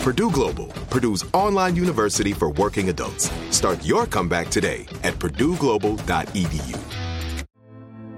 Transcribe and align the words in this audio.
Purdue 0.00 0.30
Global, 0.30 0.68
Purdue's 0.88 1.26
online 1.34 1.76
university 1.76 2.32
for 2.32 2.52
working 2.52 2.88
adults. 2.88 3.30
Start 3.50 3.84
your 3.84 4.06
comeback 4.06 4.48
today 4.48 4.86
at 5.02 5.12
purdueglobal.edu. 5.16 6.78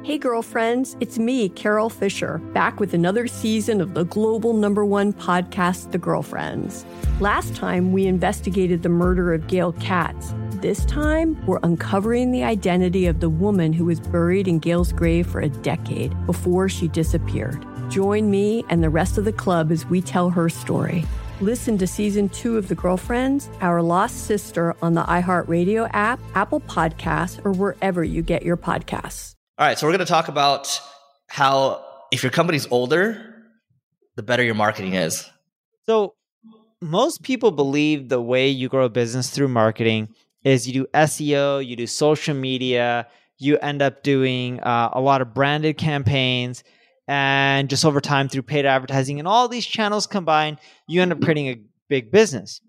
Hey, 0.05 0.17
girlfriends, 0.17 0.97
it's 1.01 1.19
me, 1.19 1.49
Carol 1.49 1.91
Fisher, 1.91 2.39
back 2.55 2.79
with 2.79 2.95
another 2.95 3.27
season 3.27 3.81
of 3.81 3.95
the 3.95 4.05
global 4.05 4.53
number 4.53 4.85
one 4.85 5.13
podcast, 5.13 5.91
The 5.91 5.99
Girlfriends. 5.99 6.85
Last 7.19 7.57
time, 7.57 7.91
we 7.91 8.07
investigated 8.07 8.85
the 8.85 8.89
murder 8.89 9.35
of 9.35 9.49
Gail 9.49 9.73
Katz. 9.75 10.35
This 10.61 10.85
time, 10.85 11.45
we're 11.47 11.59
uncovering 11.65 12.31
the 12.31 12.45
identity 12.45 13.07
of 13.07 13.19
the 13.19 13.31
woman 13.31 13.73
who 13.73 13.87
was 13.87 13.99
buried 13.99 14.47
in 14.47 14.61
Gail's 14.61 14.93
grave 14.93 15.27
for 15.27 15.41
a 15.41 15.49
decade 15.49 16.15
before 16.27 16.69
she 16.69 16.87
disappeared. 16.87 17.67
Join 17.91 18.31
me 18.31 18.65
and 18.69 18.85
the 18.85 18.91
rest 18.91 19.19
of 19.19 19.25
the 19.25 19.33
club 19.33 19.73
as 19.73 19.85
we 19.87 20.01
tell 20.01 20.31
her 20.31 20.49
story. 20.49 21.05
Listen 21.43 21.77
to 21.79 21.89
season 21.89 22.29
two 22.29 22.57
of 22.57 22.69
The 22.69 22.77
Girlfriends, 22.77 23.51
Our 23.61 23.83
Lost 23.83 24.27
Sister 24.27 24.77
on 24.81 24.95
the 24.95 25.03
iHeartRadio 25.03 25.91
app, 25.93 26.21
Apple 26.37 26.61
Podcasts, 26.61 27.45
or 27.45 27.51
wherever 27.51 28.05
you 28.05 28.23
get 28.23 28.45
your 28.45 28.57
podcasts. 28.57 29.35
All 29.59 29.67
right, 29.67 29.77
so 29.77 29.85
we're 29.85 29.91
going 29.91 30.07
to 30.07 30.13
talk 30.13 30.29
about 30.29 30.81
how 31.27 31.85
if 32.13 32.23
your 32.23 32.31
company's 32.31 32.69
older, 32.71 33.35
the 34.15 34.23
better 34.23 34.45
your 34.45 34.55
marketing 34.55 34.95
is. 34.95 35.29
So, 35.85 36.15
most 36.81 37.25
people 37.25 37.51
believe 37.51 38.09
the 38.09 38.23
way 38.23 38.49
you 38.49 38.69
grow 38.69 38.85
a 38.85 38.89
business 38.89 39.29
through 39.29 39.49
marketing 39.49 40.11
is 40.45 40.69
you 40.69 40.73
do 40.73 40.87
SEO, 40.95 41.67
you 41.67 41.75
do 41.75 41.89
social 41.89 42.37
media, 42.37 43.09
you 43.39 43.59
end 43.59 43.83
up 43.83 44.05
doing 44.05 44.61
uh, 44.61 44.91
a 44.93 45.01
lot 45.01 45.21
of 45.21 45.35
branded 45.35 45.77
campaigns, 45.77 46.63
and 47.09 47.69
just 47.69 47.85
over 47.85 48.01
time 48.01 48.29
through 48.29 48.43
paid 48.43 48.65
advertising 48.65 49.19
and 49.19 49.29
all 49.29 49.49
these 49.49 49.67
channels 49.67 50.07
combined, 50.07 50.59
you 50.89 51.03
end 51.03 51.13
up 51.13 51.21
creating 51.21 51.49
a 51.49 51.61
big 51.89 52.11
business. 52.11 52.61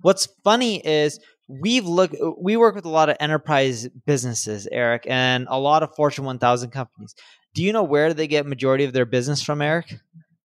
What's 0.00 0.28
funny 0.44 0.84
is 0.86 1.18
we've 1.48 1.86
looked 1.86 2.14
we 2.40 2.56
work 2.56 2.74
with 2.74 2.84
a 2.84 2.90
lot 2.90 3.10
of 3.10 3.16
enterprise 3.20 3.88
businesses 4.06 4.66
eric 4.72 5.04
and 5.08 5.46
a 5.50 5.58
lot 5.58 5.82
of 5.82 5.94
fortune 5.94 6.24
1000 6.24 6.70
companies. 6.70 7.14
Do 7.54 7.62
you 7.62 7.72
know 7.72 7.82
where 7.82 8.14
they 8.14 8.26
get 8.26 8.46
majority 8.46 8.84
of 8.84 8.92
their 8.92 9.04
business 9.04 9.42
from 9.42 9.60
eric? 9.60 9.94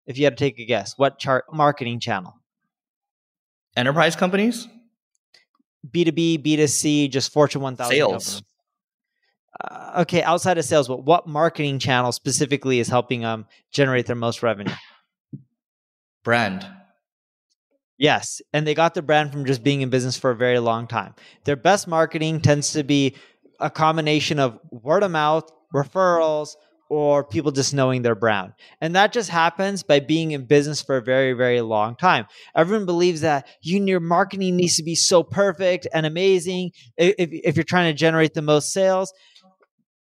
If 0.07 0.19
you 0.19 0.25
had 0.25 0.37
to 0.37 0.45
take 0.45 0.59
a 0.59 0.65
guess 0.65 0.95
what 0.97 1.19
chart 1.19 1.45
marketing 1.53 2.01
channel? 2.01 2.35
Enterprise 3.77 4.17
companies? 4.17 4.67
B2b 5.91 6.45
b2c 6.45 7.11
just 7.11 7.33
fortune 7.33 7.61
1000 7.61 7.91
sales 7.91 8.43
uh, 9.61 10.01
okay 10.01 10.23
outside 10.23 10.59
of 10.59 10.65
sales 10.65 10.89
but 10.89 11.05
what 11.05 11.27
marketing 11.27 11.79
channel 11.79 12.13
specifically 12.13 12.81
is 12.81 12.89
helping 12.89 13.23
them 13.23 13.47
generate 13.73 14.07
their 14.07 14.17
most 14.17 14.43
revenue 14.43 14.73
brand 16.25 16.67
Yes, 17.99 18.41
and 18.53 18.65
they 18.65 18.75
got 18.75 18.95
the 18.95 19.03
brand 19.03 19.33
from 19.33 19.45
just 19.45 19.65
being 19.65 19.81
in 19.81 19.91
business 19.91 20.17
for 20.17 20.31
a 20.31 20.37
very 20.37 20.61
long 20.61 20.87
time. 20.87 21.15
Their 21.45 21.57
best 21.57 21.89
marketing 21.89 22.41
tends 22.41 22.73
to 22.73 22.85
be 22.85 23.17
a 23.59 23.71
combination 23.71 24.39
of 24.39 24.61
word 24.71 25.03
of 25.03 25.11
mouth, 25.11 25.51
referrals, 25.75 26.51
or 26.91 27.25
people 27.25 27.51
just 27.51 27.75
knowing 27.75 28.03
their 28.03 28.15
brand. 28.15 28.53
And 28.81 28.95
that 28.97 29.13
just 29.13 29.29
happens 29.29 29.83
by 29.83 30.01
being 30.01 30.31
in 30.31 30.47
business 30.47 30.81
for 30.81 30.97
a 30.97 31.03
very, 31.03 31.33
very 31.33 31.61
long 31.61 31.97
time. 31.97 32.27
Everyone 32.57 32.87
believes 32.87 33.21
that 33.23 33.47
you, 33.61 33.85
your 33.85 34.01
marketing 34.01 34.57
needs 34.57 34.77
to 34.77 34.83
be 34.83 34.95
so 34.95 35.23
perfect 35.23 35.87
and 35.93 36.07
amazing 36.07 36.71
if, 36.97 37.15
if 37.19 37.57
you're 37.57 37.65
trying 37.65 37.93
to 37.93 37.99
generate 37.99 38.33
the 38.33 38.43
most 38.43 38.73
sales. 38.73 39.13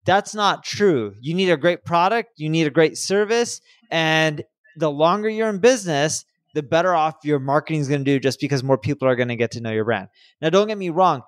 That's 0.05 0.35
not 0.35 0.65
true. 0.65 1.15
You 1.21 1.35
need 1.35 1.51
a 1.51 1.57
great 1.57 1.85
product, 1.85 2.33
you 2.37 2.51
need 2.51 2.67
a 2.67 2.71
great 2.71 2.99
service, 2.99 3.61
and 3.91 4.45
the 4.77 4.91
longer 4.91 5.29
you're 5.29 5.49
in 5.49 5.59
business, 5.59 6.25
the 6.55 6.63
better 6.63 6.95
off 6.95 7.17
your 7.25 7.39
marketing 7.39 7.81
is 7.81 7.89
going 7.89 8.05
to 8.05 8.11
do 8.11 8.21
just 8.21 8.41
because 8.41 8.63
more 8.63 8.79
people 8.79 9.09
are 9.09 9.17
going 9.17 9.29
to 9.29 9.37
get 9.37 9.53
to 9.53 9.61
know 9.61 9.73
your 9.73 9.85
brand. 9.85 10.09
Now, 10.41 10.51
don't 10.51 10.69
get 10.69 10.79
me 10.79 10.91
wrong. 10.91 11.23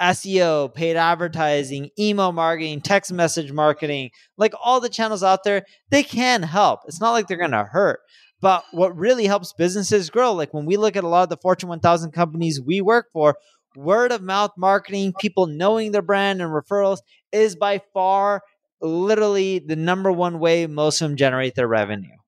SEO, 0.00 0.72
paid 0.72 0.96
advertising, 0.96 1.90
email 1.98 2.30
marketing, 2.30 2.80
text 2.80 3.12
message 3.12 3.50
marketing, 3.50 4.10
like 4.36 4.54
all 4.62 4.80
the 4.80 4.88
channels 4.88 5.24
out 5.24 5.42
there, 5.42 5.64
they 5.90 6.04
can 6.04 6.42
help. 6.42 6.80
It's 6.86 7.00
not 7.00 7.10
like 7.10 7.26
they're 7.26 7.36
going 7.36 7.50
to 7.50 7.64
hurt. 7.64 8.00
But 8.40 8.62
what 8.70 8.96
really 8.96 9.26
helps 9.26 9.52
businesses 9.52 10.10
grow, 10.10 10.32
like 10.32 10.54
when 10.54 10.64
we 10.64 10.76
look 10.76 10.96
at 10.96 11.02
a 11.02 11.08
lot 11.08 11.24
of 11.24 11.28
the 11.28 11.36
Fortune 11.36 11.68
1000 11.68 12.12
companies 12.12 12.60
we 12.60 12.80
work 12.80 13.06
for, 13.12 13.36
word 13.76 14.12
of 14.12 14.22
mouth 14.22 14.52
marketing, 14.56 15.12
people 15.18 15.46
knowing 15.46 15.92
their 15.92 16.02
brand 16.02 16.42
and 16.42 16.50
referrals 16.50 16.98
is 17.32 17.56
by 17.56 17.80
far 17.92 18.42
literally 18.80 19.58
the 19.58 19.76
number 19.76 20.10
one 20.12 20.38
way 20.38 20.66
most 20.66 21.00
of 21.00 21.08
them 21.08 21.16
generate 21.16 21.54
their 21.54 21.68
revenue 21.68 22.18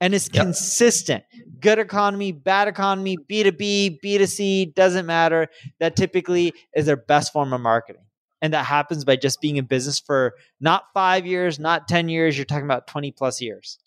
and 0.00 0.14
it's 0.14 0.28
yep. 0.32 0.44
consistent. 0.44 1.24
Good 1.60 1.78
economy, 1.78 2.32
bad 2.32 2.68
economy, 2.68 3.18
B2B, 3.18 4.00
B2C, 4.02 4.74
doesn't 4.74 5.06
matter. 5.06 5.48
That 5.78 5.94
typically 5.94 6.54
is 6.74 6.86
their 6.86 6.96
best 6.96 7.32
form 7.32 7.52
of 7.52 7.60
marketing. 7.60 8.02
And 8.42 8.54
that 8.54 8.64
happens 8.64 9.04
by 9.04 9.16
just 9.16 9.42
being 9.42 9.56
in 9.56 9.66
business 9.66 10.00
for 10.00 10.34
not 10.60 10.84
five 10.94 11.26
years, 11.26 11.58
not 11.58 11.86
10 11.86 12.08
years. 12.08 12.38
You're 12.38 12.46
talking 12.46 12.64
about 12.64 12.86
20 12.86 13.12
plus 13.12 13.42
years. 13.42 13.78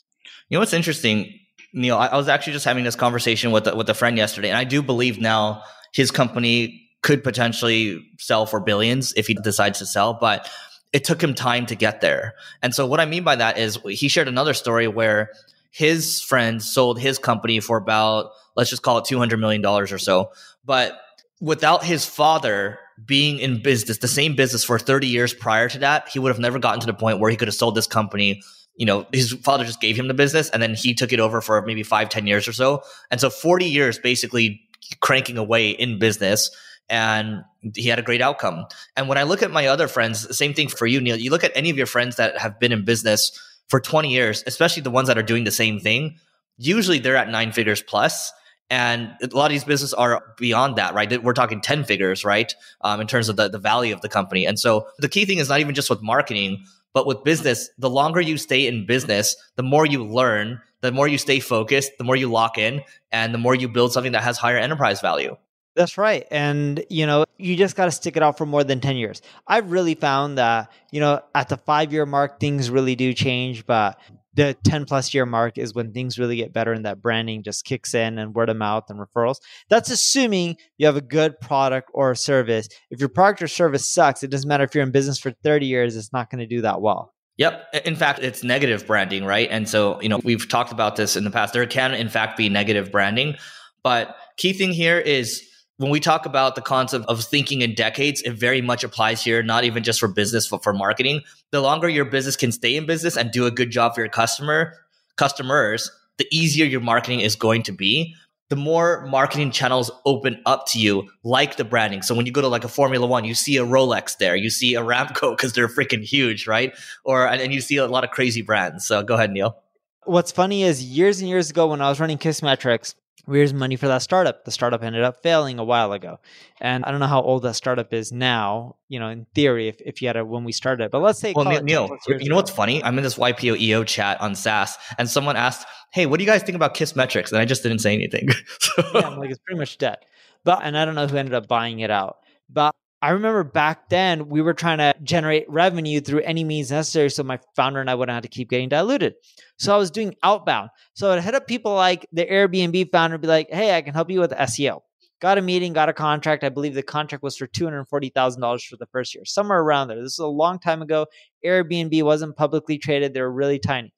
You 0.48 0.56
know 0.56 0.60
what's 0.60 0.74
interesting, 0.74 1.34
Neil? 1.74 1.98
I, 1.98 2.16
was 2.16 2.28
actually 2.28 2.54
just 2.54 2.66
having 2.66 2.84
this 2.84 2.96
conversation 2.96 3.52
with, 3.52 3.74
with 3.74 3.90
a 3.90 3.96
friend 3.96 4.16
yesterday, 4.16 4.50
and 4.50 4.58
I 4.58 4.64
do 4.64 4.84
believe 4.84 5.20
now 5.20 5.64
his 5.94 6.12
company 6.12 6.90
could 7.02 7.24
potentially 7.24 8.06
sell 8.20 8.46
for 8.46 8.60
billions 8.60 9.14
if 9.16 9.28
he 9.28 9.34
decides 9.36 9.80
to 9.80 9.86
sell, 9.86 10.14
but 10.14 10.50
it 10.92 11.04
took 11.04 11.24
him 11.24 11.34
time 11.34 11.66
to 11.68 11.76
get 11.76 12.02
there. 12.02 12.34
And 12.62 12.76
so, 12.76 12.86
what 12.86 13.00
I 13.00 13.06
mean 13.06 13.24
by 13.24 13.36
that 13.38 13.58
is 13.58 13.80
he 13.88 14.08
shared 14.08 14.28
another 14.28 14.54
story 14.54 14.88
where 14.88 15.30
his 15.74 16.22
friend 16.22 16.62
sold 16.62 17.00
his 17.00 17.18
company 17.18 17.60
for 17.60 17.78
about 17.78 18.30
let's 18.56 18.70
just 18.70 18.84
call 18.84 19.00
it 19.00 19.06
200 19.06 19.38
million 19.38 19.62
dollars 19.62 19.92
or 19.92 19.98
so 19.98 20.32
but 20.64 21.02
without 21.42 21.84
his 21.84 22.06
father 22.06 22.80
being 23.04 23.40
in 23.40 23.62
business 23.62 23.98
the 23.98 24.08
same 24.08 24.36
business 24.36 24.64
for 24.64 24.78
30 24.78 25.08
years 25.08 25.34
prior 25.34 25.68
to 25.68 25.80
that 25.80 26.08
he 26.08 26.20
would 26.20 26.30
have 26.30 26.40
never 26.40 26.60
gotten 26.60 26.80
to 26.80 26.86
the 26.86 26.94
point 26.94 27.20
where 27.20 27.32
he 27.32 27.36
could 27.36 27.48
have 27.48 27.56
sold 27.56 27.74
this 27.74 27.88
company 27.88 28.42
you 28.76 28.86
know 28.86 29.06
his 29.12 29.34
father 29.34 29.66
just 29.66 29.82
gave 29.82 29.98
him 29.98 30.08
the 30.08 30.14
business 30.14 30.50
and 30.52 30.62
then 30.62 30.76
he 30.76 30.94
took 30.94 31.12
it 31.12 31.20
over 31.20 31.42
for 31.42 31.60
maybe 31.64 31.82
five 31.82 32.08
ten 32.08 32.28
years 32.28 32.48
or 32.48 32.54
so 32.54 32.84
and 33.10 33.20
so 33.20 33.32
40 33.32 33.66
years 33.66 33.98
basically 33.98 34.62
cranking 35.00 35.38
away 35.38 35.70
in 35.70 36.00
business 36.00 36.50
and 36.90 37.44
he 37.76 37.88
had 37.88 38.00
a 38.00 38.02
great 38.02 38.22
outcome 38.22 38.66
and 38.98 39.08
when 39.08 39.18
i 39.18 39.24
look 39.24 39.42
at 39.42 39.52
my 39.52 39.68
other 39.68 39.88
friends 39.88 40.28
the 40.28 40.34
same 40.34 40.54
thing 40.54 40.68
for 40.68 40.86
you 40.86 41.00
neil 41.00 41.16
you 41.16 41.32
look 41.32 41.44
at 41.44 41.52
any 41.56 41.70
of 41.70 41.78
your 41.78 41.86
friends 41.88 42.18
that 42.18 42.38
have 42.38 42.60
been 42.60 42.72
in 42.72 42.84
business 42.84 43.32
for 43.68 43.80
20 43.80 44.10
years, 44.10 44.44
especially 44.46 44.84
the 44.84 44.92
ones 44.92 45.08
that 45.08 45.18
are 45.18 45.24
doing 45.24 45.44
the 45.44 45.52
same 45.52 45.80
thing, 45.80 46.18
usually 46.58 47.00
they're 47.00 47.16
at 47.16 47.30
nine 47.30 47.52
figures 47.52 47.82
plus. 47.82 48.32
And 48.70 49.12
a 49.22 49.36
lot 49.36 49.48
of 49.48 49.52
these 49.52 49.64
businesses 49.64 49.94
are 49.94 50.24
beyond 50.38 50.78
that, 50.78 50.94
right? 50.94 51.24
We're 51.24 51.34
talking 51.34 51.62
10 51.62 51.84
figures, 51.84 52.24
right? 52.24 52.54
Um, 52.82 53.02
in 53.02 53.08
terms 53.08 53.30
of 53.30 53.36
the, 53.36 53.50
the 53.50 53.60
value 53.60 53.94
of 53.94 54.02
the 54.02 54.10
company. 54.10 54.46
And 54.46 54.60
so 54.60 54.88
the 55.00 55.10
key 55.10 55.26
thing 55.26 55.38
is 55.38 55.50
not 55.50 55.60
even 55.60 55.76
just 55.76 55.90
with 55.90 56.02
marketing, 56.02 56.64
but 56.94 57.06
with 57.08 57.24
business, 57.24 57.70
the 57.78 57.90
longer 57.90 58.22
you 58.22 58.38
stay 58.38 58.68
in 58.68 58.86
business, 58.86 59.36
the 59.56 59.64
more 59.64 59.86
you 59.86 60.06
learn, 60.06 60.62
the 60.82 60.92
more 60.92 61.08
you 61.08 61.18
stay 61.18 61.40
focused, 61.40 61.92
the 61.98 62.04
more 62.04 62.16
you 62.16 62.30
lock 62.30 62.58
in, 62.58 62.82
and 63.12 63.34
the 63.34 63.38
more 63.38 63.56
you 63.56 63.68
build 63.68 63.92
something 63.92 64.12
that 64.12 64.24
has 64.24 64.38
higher 64.38 64.58
enterprise 64.58 65.02
value. 65.02 65.36
That's 65.76 65.98
right. 65.98 66.28
And, 66.30 66.86
you 66.90 67.08
know, 67.08 67.26
you 67.38 67.56
just 67.56 67.76
got 67.76 67.86
to 67.86 67.92
stick 67.92 68.16
it 68.16 68.22
out 68.22 68.38
for 68.38 68.46
more 68.46 68.64
than 68.64 68.80
10 68.80 68.96
years. 68.96 69.22
I've 69.48 69.72
really 69.72 69.96
found 69.96 70.38
that, 70.38 70.72
you 70.92 71.00
know, 71.00 71.22
at 71.34 71.50
the 71.50 71.58
five 71.58 71.92
year 71.92 72.06
mark, 72.06 72.40
things 72.40 72.70
really 72.70 72.96
do 72.96 73.12
change, 73.14 73.66
but 73.66 74.00
the 74.34 74.56
10 74.64 74.86
plus 74.86 75.14
year 75.14 75.26
mark 75.26 75.58
is 75.58 75.74
when 75.74 75.92
things 75.92 76.18
really 76.18 76.38
get 76.38 76.54
better 76.54 76.74
and 76.74 76.86
that 76.86 77.02
branding 77.02 77.44
just 77.44 77.66
kicks 77.66 77.94
in 77.94 78.18
and 78.18 78.34
word 78.34 78.50
of 78.50 78.58
mouth 78.58 78.86
and 78.90 79.00
referrals. 79.00 79.38
That's 79.70 79.90
assuming 79.90 80.58
you 80.78 80.86
have 80.86 80.98
a 80.98 81.02
good 81.02 81.40
product 81.40 81.90
or 81.94 82.16
service. 82.16 82.68
If 82.90 83.00
your 83.00 83.10
product 83.10 83.42
or 83.42 83.48
service 83.48 83.88
sucks, 83.88 84.24
it 84.24 84.30
doesn't 84.30 84.48
matter 84.48 84.64
if 84.64 84.74
you're 84.74 84.84
in 84.84 84.92
business 84.92 85.20
for 85.20 85.32
30 85.44 85.66
years, 85.66 85.96
it's 85.96 86.14
not 86.14 86.30
going 86.30 86.40
to 86.40 86.48
do 86.48 86.62
that 86.62 86.82
well. 86.82 87.14
Yep. 87.38 87.66
In 87.86 87.96
fact, 87.96 88.20
it's 88.20 88.44
negative 88.44 88.86
branding, 88.86 89.26
right? 89.26 89.48
And 89.50 89.68
so, 89.68 90.00
you 90.02 90.10
know, 90.10 90.20
we've 90.24 90.48
talked 90.48 90.72
about 90.72 90.96
this 90.96 91.16
in 91.16 91.24
the 91.24 91.32
past. 91.32 91.54
There 91.54 91.66
can, 91.66 91.94
in 91.94 92.10
fact, 92.10 92.38
be 92.38 92.48
negative 92.48 92.92
branding. 92.92 93.36
But 93.84 94.16
key 94.38 94.54
thing 94.54 94.72
here 94.72 95.00
is 95.00 95.44
when 95.78 95.92
we 95.92 96.00
talk 96.00 96.26
about 96.26 96.56
the 96.56 96.62
concept 96.62 97.06
of 97.08 97.24
thinking 97.24 97.62
in 97.62 97.74
decades, 97.74 98.22
it 98.22 98.34
very 98.34 98.62
much 98.62 98.84
applies 98.84 99.24
here, 99.24 99.42
not 99.42 99.64
even 99.64 99.84
just 99.84 100.00
for 100.00 100.08
business, 100.08 100.48
but 100.48 100.64
for 100.64 100.74
marketing. 100.74 101.22
The 101.52 101.62
longer 101.62 101.90
your 101.90 102.06
business 102.06 102.36
can 102.36 102.52
stay 102.52 102.76
in 102.76 102.86
business 102.86 103.18
and 103.18 103.32
do 103.32 103.46
a 103.46 103.52
good 103.52 103.72
job 103.72 103.96
for 103.96 104.02
your 104.02 104.10
customer, 104.10 104.74
customers, 105.18 105.92
the 106.18 106.28
easier 106.32 106.66
your 106.66 106.82
marketing 106.82 107.22
is 107.22 107.36
going 107.36 107.64
to 107.64 107.72
be. 107.72 108.16
The 108.50 108.56
more 108.56 109.08
marketing 109.08 109.50
channels 109.50 109.90
open 110.06 110.40
up 110.46 110.68
to 110.68 110.80
you, 110.80 111.10
like 111.24 111.56
the 111.56 111.64
branding. 111.64 112.04
So 112.04 112.14
when 112.14 112.28
you 112.28 112.32
go 112.32 112.42
to 112.42 112.48
like 112.48 112.64
a 112.64 112.68
Formula 112.68 113.08
One, 113.08 113.26
you 113.26 113.34
see 113.34 113.58
a 113.58 113.66
Rolex 113.66 114.18
there, 114.18 114.36
you 114.36 114.52
see 114.52 114.76
Aramco 114.76 115.36
because 115.36 115.54
they're 115.54 115.68
freaking 115.68 116.04
huge, 116.04 116.46
right? 116.46 116.72
Or 117.04 117.28
and 117.28 117.52
you 117.52 117.62
see 117.62 117.78
a 117.78 117.88
lot 117.88 118.04
of 118.04 118.12
crazy 118.12 118.44
brands. 118.44 118.86
So 118.86 119.02
go 119.02 119.16
ahead, 119.16 119.32
Neil. 119.32 119.58
What's 120.06 120.32
funny 120.32 120.64
is 120.64 120.84
years 120.84 121.20
and 121.20 121.30
years 121.30 121.50
ago 121.50 121.68
when 121.68 121.82
I 121.82 121.90
was 121.90 122.00
running 122.00 122.18
Kissmetrics, 122.18 122.94
Where's 123.26 123.54
money 123.54 123.78
for 123.78 123.88
that 123.88 124.02
startup? 124.02 124.44
The 124.44 124.52
startup 124.52 124.84
ended 124.84 125.04
up 125.04 125.24
failing 125.24 125.58
a 125.58 125.64
while 125.64 125.94
ago. 125.94 126.20
And 126.60 126.84
I 126.84 126.92
don't 126.92 127.00
know 127.00 127.08
how 127.08 127.22
old 127.22 127.44
that 127.44 127.56
startup 127.56 127.94
is 127.94 128.12
now, 128.12 128.76
you 128.90 129.00
know, 129.00 129.08
in 129.08 129.28
theory, 129.34 129.70
if, 129.70 129.80
if 129.80 130.02
you 130.02 130.10
had 130.10 130.18
it 130.18 130.28
when 130.28 130.44
we 130.44 130.52
started. 130.52 130.92
But 130.92 131.02
let's 131.02 131.20
say, 131.20 131.32
well, 131.34 131.46
Neil, 131.46 131.62
Neil 131.64 131.98
you 132.20 132.30
know 132.30 132.36
what's 132.36 132.52
funny? 132.52 132.84
I'm 132.84 132.98
in 132.98 133.04
this 133.04 133.16
YPO 133.16 133.60
EO 133.60 133.86
chat 133.86 134.20
on 134.20 134.36
SaaS, 134.36 134.78
and 134.98 135.10
someone 135.10 135.38
asked, 135.38 135.66
Hey, 135.94 136.06
what 136.06 136.18
do 136.18 136.26
you 136.26 136.30
guys 136.30 136.44
think 136.44 136.58
about 136.58 136.76
Kissmetrics? 136.76 137.32
And 137.32 137.40
I 137.40 137.46
just 137.46 137.64
didn't 137.64 137.80
say 137.80 137.94
anything. 137.94 138.30
so. 138.60 138.84
Yeah, 138.94 139.08
I'm 139.08 139.18
like, 139.18 139.30
it's 139.30 139.40
pretty 139.40 139.60
much 139.60 139.78
dead. 139.78 139.98
But, 140.44 140.60
and 140.64 140.78
I 140.78 140.84
don't 140.84 140.96
know 140.96 141.08
who 141.08 141.16
ended 141.16 141.34
up 141.34 141.48
buying 141.48 141.80
it 141.80 141.92
out. 141.92 142.18
But 142.50 142.76
I 143.04 143.10
remember 143.10 143.44
back 143.44 143.90
then 143.90 144.30
we 144.30 144.42
were 144.42 144.54
trying 144.54 144.78
to 144.78 144.94
generate 145.04 145.50
revenue 145.50 146.00
through 146.00 146.22
any 146.22 146.46
means 146.46 146.72
necessary 146.72 147.10
so 147.10 147.22
my 147.22 147.38
founder 147.54 147.82
and 147.82 147.90
I 147.90 147.96
wouldn't 147.96 148.14
have 148.14 148.24
to 148.24 148.30
keep 148.30 148.50
getting 148.50 148.70
diluted. 148.70 149.16
So 149.58 149.76
I 149.76 149.78
was 149.78 149.92
doing 149.92 150.16
outbound. 150.24 150.70
So 150.94 151.12
I'd 151.12 151.22
hit 151.22 151.36
up 151.36 151.46
people 151.46 151.74
like 151.74 152.08
the 152.14 152.26
Airbnb 152.26 152.94
founder, 152.94 153.18
be 153.18 153.28
like, 153.28 153.50
hey, 153.50 153.76
I 153.76 153.82
can 153.82 153.94
help 153.94 154.10
you 154.10 154.22
with 154.22 154.32
SEO. 154.32 154.80
Got 155.20 155.38
a 155.38 155.42
meeting, 155.42 155.74
got 155.74 155.90
a 155.90 155.94
contract. 155.94 156.46
I 156.46 156.50
believe 156.50 156.76
the 156.76 156.82
contract 156.82 157.24
was 157.24 157.36
for 157.36 157.46
$240,000 157.46 158.66
for 158.66 158.78
the 158.78 158.86
first 158.86 159.14
year, 159.14 159.26
somewhere 159.26 159.60
around 159.60 159.90
there. 159.90 160.02
This 160.02 160.14
is 160.14 160.20
a 160.20 160.28
long 160.28 160.58
time 160.58 160.82
ago. 160.82 161.08
Airbnb 161.46 162.04
wasn't 162.04 162.38
publicly 162.38 162.78
traded, 162.78 163.14
they 163.14 163.20
were 163.20 163.30
really 163.30 163.60
tiny. 163.60 163.94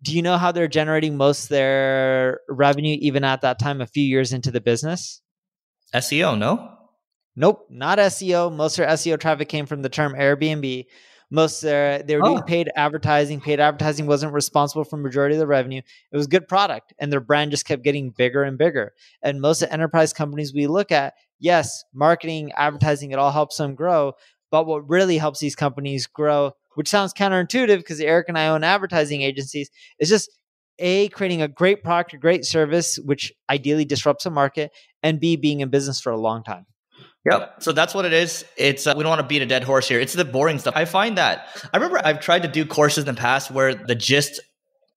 Do 0.00 0.16
you 0.16 0.22
know 0.22 0.38
how 0.38 0.50
they're 0.50 0.66
generating 0.66 1.18
most 1.18 1.50
their 1.50 2.40
revenue 2.48 2.96
even 3.02 3.22
at 3.22 3.42
that 3.42 3.58
time, 3.58 3.82
a 3.82 3.86
few 3.86 4.04
years 4.04 4.32
into 4.32 4.50
the 4.50 4.62
business? 4.62 5.20
SEO, 5.94 6.38
no? 6.38 6.75
Nope, 7.36 7.66
not 7.68 7.98
SEO. 7.98 8.54
Most 8.54 8.78
of 8.78 8.86
their 8.86 8.96
SEO 8.96 9.20
traffic 9.20 9.48
came 9.48 9.66
from 9.66 9.82
the 9.82 9.90
term 9.90 10.14
Airbnb. 10.14 10.86
Most 11.30 11.62
of 11.62 11.68
their 11.68 12.02
they 12.02 12.16
were 12.16 12.24
oh. 12.24 12.30
doing 12.30 12.42
paid 12.44 12.70
advertising. 12.76 13.40
Paid 13.40 13.60
advertising 13.60 14.06
wasn't 14.06 14.32
responsible 14.32 14.84
for 14.84 14.96
majority 14.96 15.34
of 15.34 15.40
the 15.40 15.46
revenue. 15.46 15.82
It 16.12 16.16
was 16.16 16.26
good 16.26 16.48
product, 16.48 16.94
and 16.98 17.12
their 17.12 17.20
brand 17.20 17.50
just 17.50 17.66
kept 17.66 17.84
getting 17.84 18.10
bigger 18.10 18.42
and 18.42 18.56
bigger. 18.56 18.94
And 19.22 19.40
most 19.40 19.60
of 19.60 19.68
the 19.68 19.74
enterprise 19.74 20.12
companies 20.14 20.54
we 20.54 20.66
look 20.66 20.90
at, 20.90 21.14
yes, 21.38 21.84
marketing, 21.92 22.52
advertising, 22.56 23.10
it 23.10 23.18
all 23.18 23.32
helps 23.32 23.58
them 23.58 23.74
grow. 23.74 24.14
But 24.50 24.66
what 24.66 24.88
really 24.88 25.18
helps 25.18 25.40
these 25.40 25.56
companies 25.56 26.06
grow, 26.06 26.52
which 26.74 26.88
sounds 26.88 27.12
counterintuitive 27.12 27.78
because 27.78 28.00
Eric 28.00 28.28
and 28.28 28.38
I 28.38 28.48
own 28.48 28.64
advertising 28.64 29.22
agencies, 29.22 29.68
is 29.98 30.08
just 30.08 30.30
a 30.78 31.08
creating 31.08 31.42
a 31.42 31.48
great 31.48 31.82
product, 31.82 32.14
a 32.14 32.18
great 32.18 32.44
service, 32.44 32.98
which 33.04 33.32
ideally 33.50 33.84
disrupts 33.84 34.24
the 34.24 34.30
market, 34.30 34.70
and 35.02 35.20
B 35.20 35.36
being 35.36 35.60
in 35.60 35.68
business 35.68 36.00
for 36.00 36.12
a 36.12 36.18
long 36.18 36.44
time. 36.44 36.66
Yep. 37.30 37.62
So 37.62 37.72
that's 37.72 37.94
what 37.94 38.04
it 38.04 38.12
is. 38.12 38.44
It's 38.56 38.86
uh, 38.86 38.94
we 38.96 39.02
don't 39.02 39.10
want 39.10 39.20
to 39.20 39.26
beat 39.26 39.42
a 39.42 39.46
dead 39.46 39.64
horse 39.64 39.88
here. 39.88 39.98
It's 39.98 40.12
the 40.12 40.24
boring 40.24 40.58
stuff. 40.58 40.74
I 40.76 40.84
find 40.84 41.18
that 41.18 41.48
I 41.72 41.76
remember 41.76 42.00
I've 42.04 42.20
tried 42.20 42.42
to 42.42 42.48
do 42.48 42.64
courses 42.64 43.06
in 43.06 43.14
the 43.14 43.20
past 43.20 43.50
where 43.50 43.74
the 43.74 43.94
gist 43.94 44.40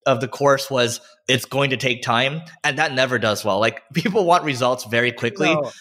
of 0.06 0.22
the 0.22 0.28
course 0.28 0.70
was 0.70 1.02
it's 1.28 1.46
going 1.46 1.72
to 1.72 1.78
take 1.78 2.02
time, 2.02 2.42
and 2.64 2.78
that 2.78 2.94
never 2.94 3.18
does 3.20 3.44
well. 3.44 3.60
Like 3.60 3.82
people 3.94 4.26
want 4.26 4.44
results 4.44 4.86
very 4.86 5.12
quickly. 5.12 5.54
No. 5.54 5.72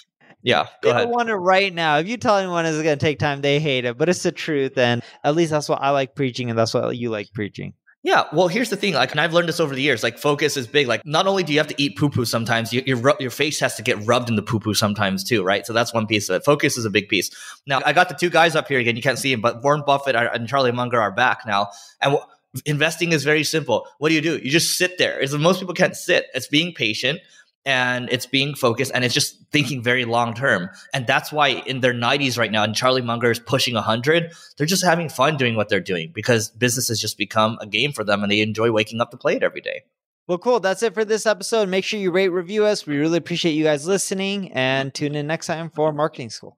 Yeah, 0.40 0.68
go 0.82 0.90
they 0.90 0.90
ahead. 0.90 1.08
want 1.08 1.28
it 1.28 1.34
right 1.34 1.74
now. 1.74 1.98
If 1.98 2.08
you 2.08 2.16
tell 2.16 2.38
anyone 2.38 2.64
it's 2.64 2.80
going 2.80 2.96
to 2.96 3.04
take 3.04 3.18
time, 3.18 3.40
they 3.40 3.58
hate 3.58 3.84
it. 3.84 3.98
But 3.98 4.08
it's 4.08 4.22
the 4.22 4.30
truth, 4.32 4.78
and 4.78 5.02
at 5.24 5.34
least 5.34 5.50
that's 5.50 5.68
what 5.68 5.82
I 5.82 5.90
like 5.90 6.14
preaching, 6.14 6.48
and 6.48 6.58
that's 6.58 6.72
what 6.72 6.96
you 6.96 7.10
like 7.10 7.32
preaching. 7.34 7.74
Yeah, 8.04 8.24
well, 8.32 8.46
here's 8.46 8.70
the 8.70 8.76
thing. 8.76 8.94
Like, 8.94 9.10
and 9.10 9.20
I've 9.20 9.32
learned 9.32 9.48
this 9.48 9.58
over 9.58 9.74
the 9.74 9.82
years. 9.82 10.04
Like, 10.04 10.18
focus 10.18 10.56
is 10.56 10.68
big. 10.68 10.86
Like, 10.86 11.04
not 11.04 11.26
only 11.26 11.42
do 11.42 11.52
you 11.52 11.58
have 11.58 11.66
to 11.66 11.82
eat 11.82 11.98
poo 11.98 12.08
poo 12.08 12.24
sometimes, 12.24 12.72
you, 12.72 12.82
your 12.86 13.16
your 13.18 13.30
face 13.30 13.58
has 13.58 13.74
to 13.74 13.82
get 13.82 13.98
rubbed 14.06 14.28
in 14.28 14.36
the 14.36 14.42
poo 14.42 14.60
poo 14.60 14.72
sometimes 14.72 15.24
too, 15.24 15.42
right? 15.42 15.66
So 15.66 15.72
that's 15.72 15.92
one 15.92 16.06
piece 16.06 16.28
of 16.28 16.36
it. 16.36 16.44
Focus 16.44 16.78
is 16.78 16.84
a 16.84 16.90
big 16.90 17.08
piece. 17.08 17.30
Now, 17.66 17.80
I 17.84 17.92
got 17.92 18.08
the 18.08 18.14
two 18.14 18.30
guys 18.30 18.54
up 18.54 18.68
here 18.68 18.78
again. 18.78 18.94
You 18.94 19.02
can't 19.02 19.18
see 19.18 19.32
them, 19.32 19.40
but 19.40 19.64
Warren 19.64 19.82
Buffett 19.84 20.14
and 20.14 20.48
Charlie 20.48 20.70
Munger 20.70 21.00
are 21.00 21.10
back 21.10 21.40
now. 21.44 21.68
And 22.00 22.12
w- 22.12 22.24
investing 22.64 23.10
is 23.10 23.24
very 23.24 23.42
simple. 23.42 23.88
What 23.98 24.10
do 24.10 24.14
you 24.14 24.20
do? 24.20 24.38
You 24.38 24.50
just 24.50 24.78
sit 24.78 24.96
there. 24.98 25.18
Is 25.18 25.36
most 25.36 25.58
people 25.58 25.74
can't 25.74 25.96
sit. 25.96 26.26
It's 26.34 26.46
being 26.46 26.72
patient 26.74 27.20
and 27.68 28.08
it's 28.10 28.24
being 28.24 28.54
focused 28.54 28.90
and 28.94 29.04
it's 29.04 29.12
just 29.12 29.36
thinking 29.52 29.82
very 29.82 30.06
long 30.06 30.32
term. 30.32 30.70
And 30.94 31.06
that's 31.06 31.30
why 31.30 31.48
in 31.48 31.80
their 31.80 31.92
90s 31.92 32.38
right 32.38 32.50
now, 32.50 32.64
and 32.64 32.74
Charlie 32.74 33.02
Munger 33.02 33.30
is 33.30 33.38
pushing 33.38 33.74
100, 33.74 34.32
they're 34.56 34.66
just 34.66 34.82
having 34.82 35.10
fun 35.10 35.36
doing 35.36 35.54
what 35.54 35.68
they're 35.68 35.78
doing 35.78 36.10
because 36.14 36.48
business 36.48 36.88
has 36.88 36.98
just 36.98 37.18
become 37.18 37.58
a 37.60 37.66
game 37.66 37.92
for 37.92 38.04
them 38.04 38.22
and 38.22 38.32
they 38.32 38.40
enjoy 38.40 38.72
waking 38.72 39.02
up 39.02 39.10
to 39.10 39.18
play 39.18 39.36
it 39.36 39.42
every 39.42 39.60
day. 39.60 39.82
Well, 40.26 40.38
cool. 40.38 40.60
That's 40.60 40.82
it 40.82 40.94
for 40.94 41.04
this 41.04 41.26
episode. 41.26 41.68
Make 41.68 41.84
sure 41.84 42.00
you 42.00 42.10
rate, 42.10 42.28
review 42.28 42.64
us. 42.64 42.86
We 42.86 42.96
really 42.96 43.18
appreciate 43.18 43.52
you 43.52 43.64
guys 43.64 43.86
listening 43.86 44.50
and 44.52 44.94
tune 44.94 45.14
in 45.14 45.26
next 45.26 45.46
time 45.46 45.68
for 45.68 45.92
Marketing 45.92 46.30
School. 46.30 46.56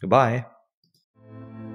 Goodbye. 0.00 0.46